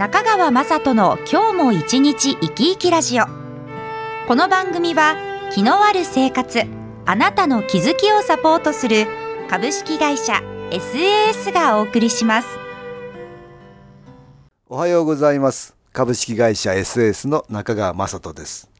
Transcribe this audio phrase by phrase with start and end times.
[0.00, 3.24] 中川雅人の今日も一日生き生きラジオ。
[4.26, 5.14] この番組は
[5.52, 6.62] 気のある生活
[7.04, 9.06] あなたの気づきをサポートする
[9.50, 10.40] 株式会社
[10.70, 12.48] SAS がお送りします。
[14.70, 15.76] おはようございます。
[15.92, 18.70] 株式会社 SAS の中川雅人です。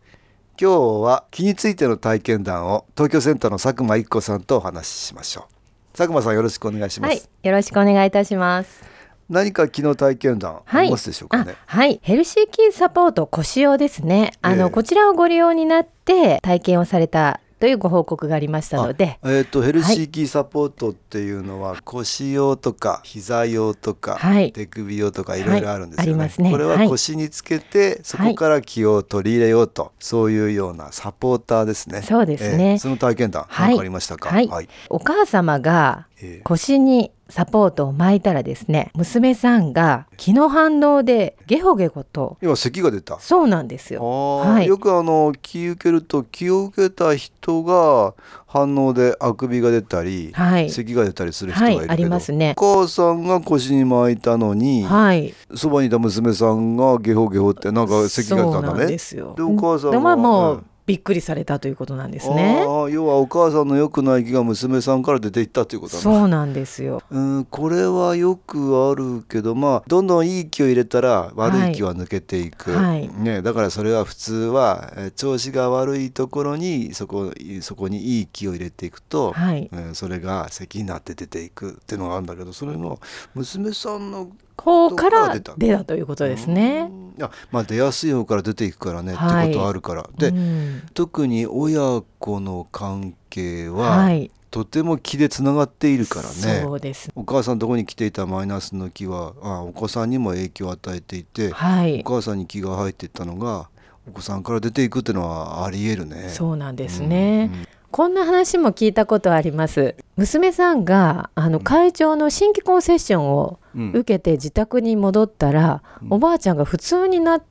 [0.58, 5.60] 今日は気についての体験談を東京センターの佐久間一子さんとお話ししましょう。
[5.92, 8.99] 佐久間さんよろしくお願いします、はい、よろしくお願いいたします
[9.30, 14.32] 何か昨日体験談ありますでしょうかね、はい、はい、ヘルシーキーサポート腰用ですね。
[14.42, 26.30] あの、えー、こちらをご利用になって体験をされたというご報告がありましたので、えっ、ー、とヘルシーキーサポートっていうのは、腰用とか膝用とか、はい、手首用とかいろいろあるんですよね。
[26.38, 26.50] ね。
[26.50, 32.00] これは腰につけて、そこから気を取り入れようと、そういうようなサポーターですね。
[32.00, 32.72] そうですね。
[32.72, 34.30] えー、その体験談、はい、かりましたか？
[34.30, 34.48] はい。
[34.88, 36.06] お母様が
[36.44, 43.18] 腰にサポートを巻いたらですね娘さんが気の反応でゲホゲホと今咳が出た。
[43.20, 44.02] そうなんですよ、
[44.38, 48.14] はい、よくあの気受けると気を受けた人が
[48.46, 52.54] 反応であくびが出たり、はい、咳が出たりする人がいるけど、はい、ありますね。
[52.56, 58.96] お母さんが腰に巻いたのに、はい、そばにいた娘さんがゲホゲホってなんか咳が出たんだね。
[58.96, 62.62] でお母さんはもうびっくりされたということなんですね。
[62.90, 67.02] 要はお母さんの良くない気が娘さんから出ていったということそうなんですよ。
[67.10, 83.00] うんこれはよくあるけどまあどんどんいい気を入れたら悪い気は抜けていく、はい、ね、だからそれは普通は調子が悪いところにそこそこにいい気を入れていくと、はい、それが咳になって出ていくっていうのがあるんだけどそれの
[83.34, 86.90] 娘さんの方から出たということですね。
[87.20, 90.08] あまあ出やすい方から出ていくからね、はい、ってことあるから。
[90.16, 96.62] で、うん、特に親子の関係は、はい、とても気でつながっているからね。
[96.62, 97.10] そうです。
[97.14, 103.68] お母さんのとこに来ていたマイナスの気はあお子さんにも影響を与えていて、はい、お母さんに気が入っていったのが
[104.08, 106.30] お子さんから出ていくっていうのはありえるね。
[106.30, 107.68] そうなんですね、うんうん。
[107.90, 109.94] こんな話も聞いたことあります。
[110.16, 117.42] 娘さんがあの会長の新規婚セッションを受けて自宅に戻ったら、うん、おばあちゃんが普通になっ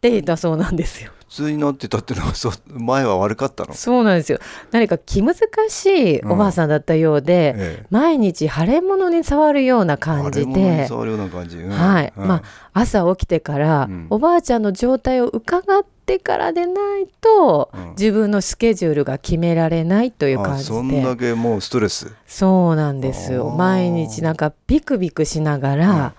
[0.00, 1.12] ていたそうなんですよ。
[1.28, 3.74] 普通になってたっていうのはそう前は悪かったの？
[3.74, 4.38] そうなんですよ。
[4.70, 5.36] 何か気難
[5.68, 10.86] しいおばあさんだったようで、うんええ、毎日腫れ物に触るような感じで。
[10.86, 12.42] 触るような感じ、うん、はい、うん、まあ
[12.72, 20.68] 朝起きてから、おばあちゃんの状態を伺ってからでないと、自分のスケジュールが決められないという感じで。
[20.68, 22.14] そんだけもうストレス。
[22.26, 23.50] そうなんですよ。
[23.50, 26.14] 毎日なんかビクビクしながら、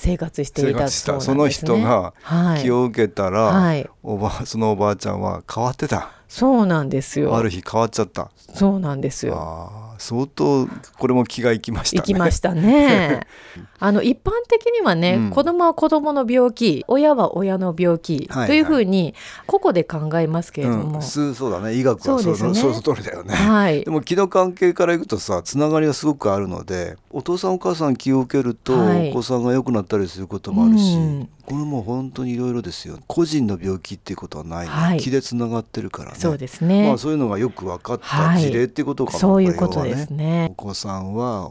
[0.00, 2.14] 生活していたそ、ね、その人が
[2.62, 6.10] 気を受けたら、はい、おばそのおばあちゃんは変わってた。
[6.26, 7.36] そうなんですよ。
[7.36, 8.30] ある日変わっちゃった。
[8.54, 10.66] そうなんですよ相当
[10.98, 12.00] これも気がいきましたね。
[12.00, 13.26] いきましたね。
[13.78, 19.14] あの一般的にはね、うん、子供は子供の病気、親は親の病気、というふうに
[19.46, 21.74] 個々で考えますけれども、うん、そうだね。
[21.74, 23.34] 医学はそうそ、ね、そうの通りだよね。
[23.34, 23.84] はい。
[23.84, 30.96] でも気の関係からいくとさ、つながりがすごくあるので、お父さんお母さん気を受けると、はい、お子さんが良くなったりすることもあるし。
[30.96, 32.98] うんこれも本当にいろいろですよ。
[33.08, 36.16] 個人の病気っていうことはない、ね、はい、気でつながってるからね。
[36.18, 38.38] そうですね、まあ、そういうのがよく分かった。
[38.38, 40.48] 事例っていうことかも、はい、そういうことですね。
[40.52, 41.50] お子さんは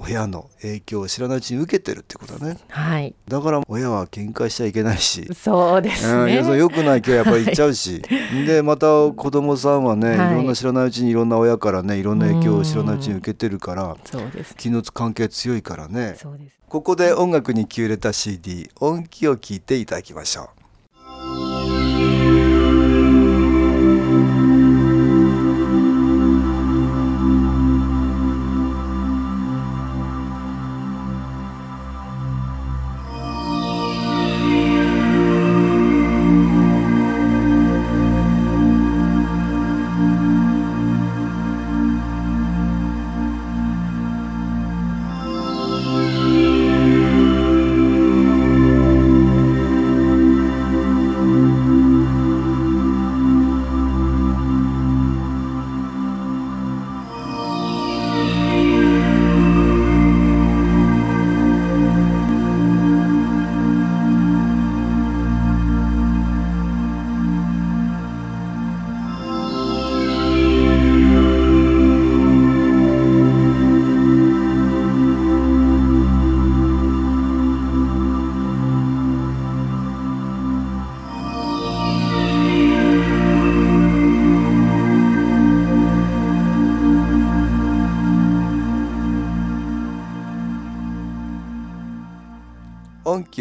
[0.00, 5.28] 親の影響を知らないうちに受けてるってことだね、はい、だから親は喧嘩しちゃいけないし。
[5.34, 14.56] そうですね、うん、よくない気はやっぱり言っちゃうし、 はい、でまた子供さんはね、はい、いろんな知らないうちにいろんな親からねいろんな影響を知らないうちに受けてるからそうです。
[14.56, 16.16] 気の関係強いからね。
[16.16, 16.58] そうです。
[16.68, 20.57] ここで音楽に気を入れた CD 音気を聞いていただきましょう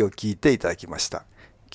[0.04, 1.26] を聞いていただきました。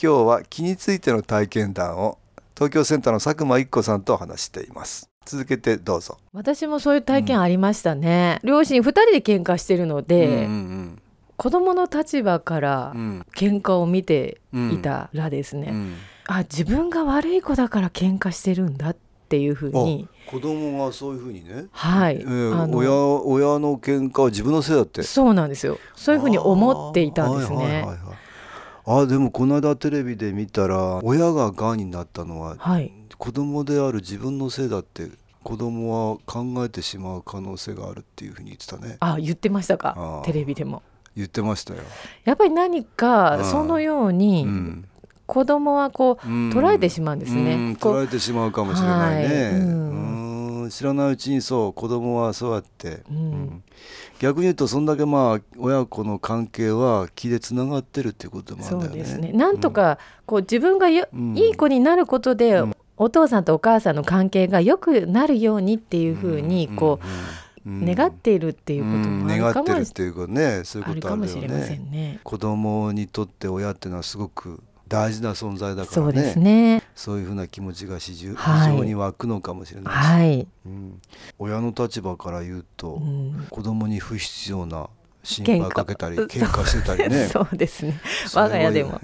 [0.00, 2.18] 今日は気についての体験談を
[2.54, 5.08] 東京センターの佐久間一子さんと話しています。
[5.24, 6.18] 続けてどうぞ。
[6.32, 11.02] 私もそういう体験ありましたね、うん、両親2人で喧嘩してるので、うんうんうん。
[11.36, 12.92] 子供の立場から
[13.34, 15.76] 喧嘩を見ていたらですね、うん。
[15.76, 15.96] うん、
[16.26, 18.96] あ自分が悪い子だから喧嘩してるんだっ
[19.28, 21.66] ていうふうに子供がそういうふうにね。
[21.72, 25.02] はい、えー、親親の喧嘩は自分のせいだって。
[25.02, 25.78] そうなんですよ。
[25.94, 27.56] そういうふうに思っていたんですね。
[27.56, 27.98] はいはいはいはい。
[28.84, 35.08] あでもこの間テレビで見たら親ががんになったのは、はい、子供である自分のせいだって
[35.44, 38.96] 子供は考えてしまう可能性があるっていうふうに言ってたね。
[38.98, 40.22] あ言ってましたか？
[40.24, 40.82] テレビでも。
[41.14, 41.80] 言ってましたよ。
[42.24, 44.46] やっぱり何かそのように、
[45.26, 47.76] 子供はこう捉えてしまうんですね。
[47.78, 49.34] 捉えてしまうかもしれないね。
[49.44, 50.11] はい、うん
[50.72, 53.62] 知らないうちにそう子供はそうやって、うん、
[54.18, 59.04] 逆に言うとそんだけまあ親子の関係は気でつながってるっていうこともあるんだよね。
[59.04, 59.32] そうですね。
[59.32, 67.06] なんとかこう自分がよ、うん、いい子になることで、うん、お父さんとお母さんの関係が良くなるようにっていうふうにこう、
[67.66, 72.20] 願っているっていうこともあるかも、うん、願ってるっていうかねそういうことあるよねね。
[72.24, 74.60] 子供にとって親っていうのはすごく
[74.92, 75.86] 大事な存在だからね。
[75.86, 76.82] そうですね。
[76.94, 80.46] そういうふうな気持ちが非常に湧くのかもしれないし、はい。
[80.66, 81.00] うん、
[81.38, 84.90] 親の立場から言うと、うん、子供に不必要な
[85.22, 86.66] 心配かけたり喧嘩。
[86.66, 87.26] してたりね。
[87.32, 87.98] そうですね。
[88.34, 89.00] 我が家でも、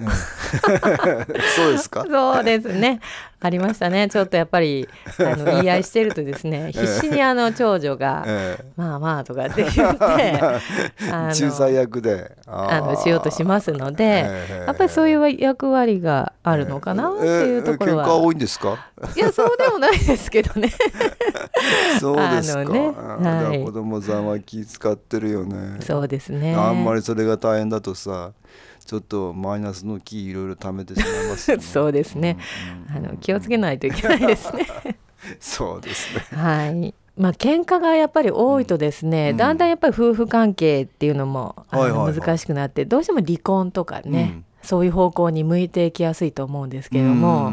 [1.56, 2.04] そうですか？
[2.08, 3.00] そうですね。
[3.40, 4.08] ありましたね。
[4.08, 4.88] ちょっとやっぱり
[5.20, 8.26] あの言い合いしてるとですね 必死にあの長女が
[8.76, 10.40] 「まあまあ」とかって言って
[11.06, 12.36] 仲裁役で。
[12.50, 14.26] あのしようとしますので
[14.66, 18.86] やっぱりそういう役割があるのかなっていうところは、喧嘩多いんですか？
[19.14, 20.72] いやそうでもないですけどね。
[22.00, 25.76] そうですか、ねはい、子供さんは気使ってるよね。
[25.80, 26.54] そうですね。
[26.56, 28.32] あんまりそれが大変だとさ
[28.88, 32.38] ちょっとマイナスの気いろいろ貯めてしまいます、ね、 そうですね、
[32.88, 34.66] あの気をつけないといけないですね。
[35.40, 36.24] そうですね。
[36.34, 36.94] はい。
[37.14, 47.52] まあ喧嘩がやっぱり多いとですね、うん、だんだんやっぱり夫婦関係っていうのも、あの難しくなってどうしても離婚とかね、そういう方向に向いていきやすいと思うんですけれども、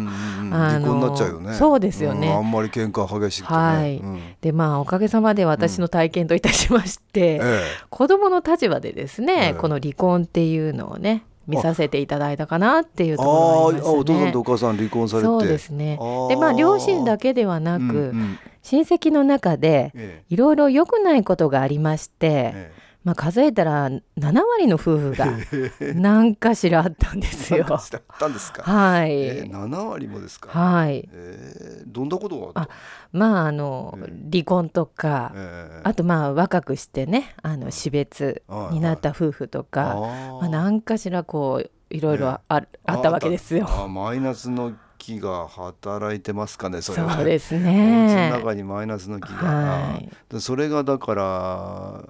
[0.52, 1.54] 離婚になっちゃうよね。
[1.54, 4.02] そうですよね、あんまり喧嘩激しくて、ね、はい、
[4.42, 7.48] でまあおかげさまで私の体験といたしまして、うん。
[7.48, 14.00] ええ、子供の立場でですね、え、この離婚っていうのをね見させていただいたかなっていうところがあね。
[14.00, 15.26] お父さんとお母さん離婚されて。
[15.26, 16.00] そうですね。
[16.30, 22.72] でまあ両親だけではなく、うんうん、親戚の中でいろいろ良くないことがありまして、
[23.06, 25.28] まあ、数えたら7割の夫婦が
[25.96, 27.64] 何かしらあったんですよ。
[27.70, 27.80] あっ
[28.20, 28.64] たんですか？
[28.64, 30.50] はい、えー、7割もですか？
[30.50, 31.08] はい。
[31.14, 32.70] えー、どんなことがあ
[33.12, 38.42] まああの、えー、離婚とか、えー、あとまあ若くしてねあの死別
[38.72, 39.96] になった夫婦とか、
[40.42, 42.68] まあ、何かしらこういろいろあ,、あっ
[43.04, 43.68] たわけですよ。
[43.70, 47.18] あマイナスの気が働いてますかねそれは。
[47.18, 48.32] そうですね。
[48.32, 50.10] の中にマイナスの気が、はい、
[50.42, 52.04] それがだから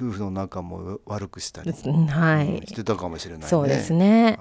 [0.00, 4.38] 夫婦の仲も悪くしたり、はい、してたかもしれない、ね、そうですね。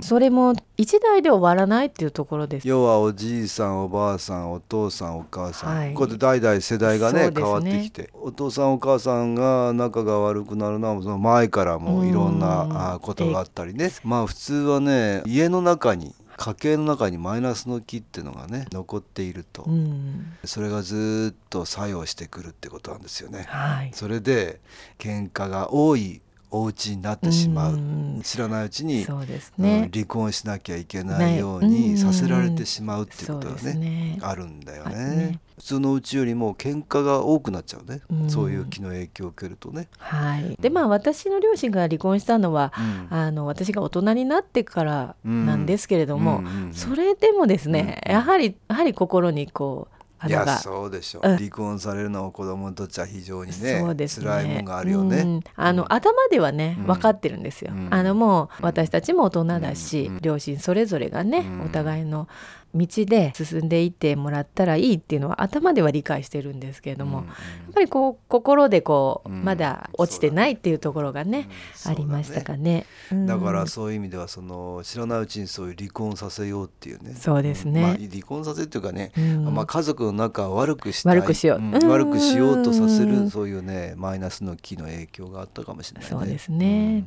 [0.00, 2.68] それも一代で終わらないっていうところです。
[2.68, 13.90] 要はおじいさんおばあさんお父さんお母さん、はい、こうやって代々世代がね、ね、変わってきてお父さんお母さんが仲が悪くなるのはその前からもいろんなことがあったりね。
[14.04, 23.46] まあ普通はね家の中に家計の中にマイナスの気っていうのがね残っていると、うん、それがずっと作用してくるってことなんですよね。
[23.48, 24.60] はい、それで
[24.98, 34.94] 喧嘩が多いお家になってしまう、うん、知らないうちにそうですね、うん、離婚しなきゃいけないようにさせられてしまうっていうことがねね、あるんだよね。
[34.94, 35.40] ね。
[35.58, 39.88] 普通のうちよりも喧嘩が多くなっちゃうね、うん、そういう気の影響を受けるとね。
[39.98, 42.72] はい、でまあ私の両親が離婚したのは、
[43.10, 49.95] うん、あの私が大人になってからなんですけれども、それでもですね、やはりやはり心にこう
[50.28, 54.26] いやそうでしょう、うん、離婚されるのは子供にとっちゃ非常にねそうですね。
[54.26, 62.28] 辛いもんがあるよね、うん、あの頭ではね分かってるんですよ、あのもう私たちも大人だし、両親それぞれがね、お互いの
[62.76, 67.34] 道で進んでいってもらったらいいっていうのは頭では理解してるんですけれども、うんうん、や
[67.70, 71.48] っぱりこう心でこう、うん、まだ落ちてないっていうところがね
[71.86, 77.14] うん、ありましたかね、うん、だからそういう意味ではその知らないうちにそういう離婚させようっていうね。
[77.14, 79.12] そうですね、まあ、離婚させっていうかね、
[79.50, 81.18] まあ、家族の仲を悪くしたい。
[81.18, 86.18] 悪くしよう、悪くしようとさせるそういうねマイナスの気の影響があったかもしれないね。
[86.18, 87.04] そうですね、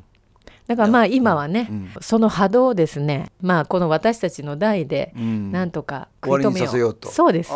[0.70, 3.32] だからまあ今はね、うん、その波動をですね。
[3.42, 7.52] まあこの私たちの代でなんとか食い止めよう、うん、そうです、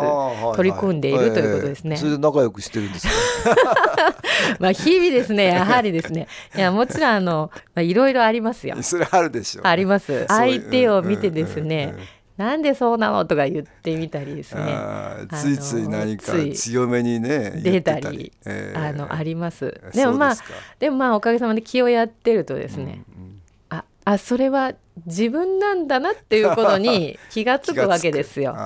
[0.56, 3.06] 取り組んでいるということですね、それで仲良くしてるんです
[4.58, 6.26] まあ日々ですねやはりですね。
[6.56, 8.74] いやもちろんあのまあいろいろありますよ。
[8.82, 10.24] それあるでしょう、あります。
[10.26, 11.94] 相手を見てですね、
[12.36, 14.76] なんでそうなのとか言ってみたりですね。
[15.40, 19.80] ついつい何か強めにね出たり、えー、あのあります。
[19.94, 20.36] でもまあ
[20.80, 24.72] でもまあおかげさまで気をやってるとですね、うんうん、ああそれは
[25.06, 28.56] 自分なんだなっていうことに 気が付くわけですよ。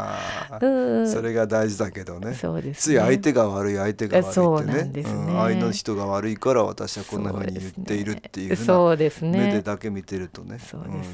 [0.61, 2.35] うん、それが大事だけどね。
[2.35, 5.02] そうです、ね、つい相手が悪い相手が悪いってね。
[5.02, 9.38] ねうん、相の人が悪いから私はこんなふうに言っているっていうそうですね。
[9.38, 10.58] 目でだけ見てるとね、ね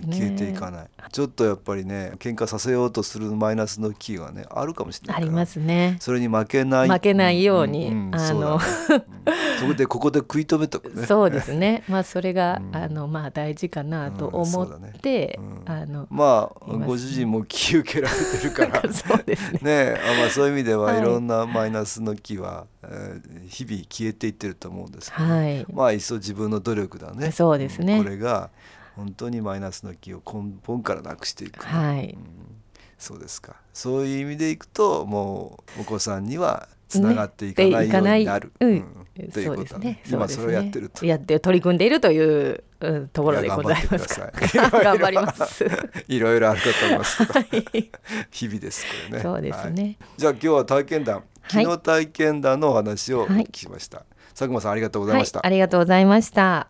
[0.05, 0.87] うん、消えていかない。
[1.13, 5.97] ちょっとやっぱりね喧嘩させようとするマイナスのキーはねあるかもしれないありますね。
[6.01, 11.07] それに負けない負けないように、あのそこでここで食い止めとくね。
[11.07, 11.85] そうですね。
[11.89, 14.69] まあそれが、あのまあ大事かなと思っ
[15.01, 15.04] て。
[15.67, 18.83] あのまあご主人も気受けられてるから。
[18.93, 19.61] そうですね。
[19.63, 21.03] ねあまあ、そういう意味ではい。
[21.03, 27.31] ろんなマイナスの気は、えー、日々消えていってると思うんですけど、はい、まあいっそ自分の努力だね。
[27.33, 28.51] そうですね、これが
[28.97, 32.25] 本当にマイナスの気を根本からなくしていく、はい、うん、
[32.99, 33.57] そうですか。
[33.73, 38.53] そういう意味でいくともうお子さんにはつながっていかないようになる。
[38.61, 39.31] ね、うん。
[39.33, 40.01] ということね。
[40.09, 41.05] 今それをやってると。
[41.05, 44.31] やって取り組んでいるという、うん、ところでございますか。
[44.83, 45.65] 頑張ります。
[46.09, 47.91] いろいろあるかと思いますはい、
[48.31, 49.23] 日々ですこれね。
[49.23, 49.83] そうですね。
[49.83, 54.05] はい、じゃあ今日は体験談、昨日体験談のお話をお聞きしました。
[54.31, 55.41] 佐久間さんありがとうございました。
[55.45, 56.69] ありがとうございました。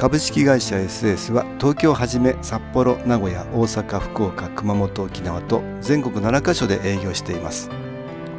[0.00, 7.68] 株式会社 SS は東京をはじめ札幌名古屋大阪福岡熊本沖縄と全国7カ所で営業しています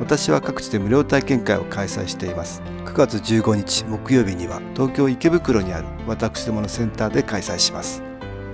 [0.02, 2.64] 私は各地で無料体験会を開催しています。
[2.86, 8.02] 9月15日木曜日には東京池袋にある私どものセンターで開催します。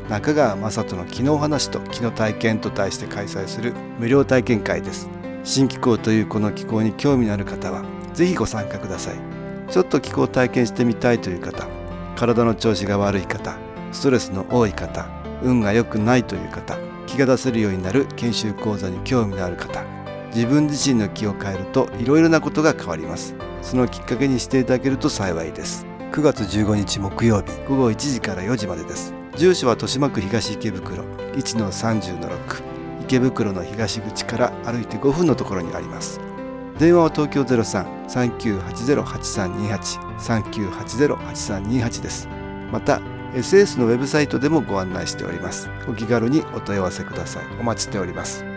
[0.10, 5.10] 中川雅人の「昨日話と昨日体験」と題して開催する無料体験会です。
[5.46, 9.16] 新気候というこの気候に興味のある方は是非ご参加ください。
[9.72, 11.66] ちょっと気候を体験してみたいという方
[12.18, 13.56] 体の調子が悪い方
[13.94, 15.06] ストレスの多い方
[15.42, 19.97] 運が良くないという方気が出せるようになる研修講座に興味のある方
[20.38, 23.34] 自分自身の気を変えるといろいろなことが変わります。
[23.64, 25.88] そのきっかけにしていただけると幸いです。
[26.12, 27.48] 9月15日木曜日。
[27.68, 29.16] 午後1時から4時までです。
[29.36, 31.04] 住所は豊島区東池袋
[31.34, 32.62] 1-30-6
[33.02, 36.22] 池袋の東口から歩いて5分のところにあります。
[36.78, 42.30] 電話は東京03-3980-8328 3980-8328です。
[42.72, 43.02] また
[43.34, 45.68] SS のウェブサイトでもご案内しております。
[45.90, 47.46] お気軽にお問い合わせください。
[47.60, 48.57] お待ちしております